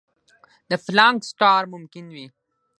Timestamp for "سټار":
1.31-1.63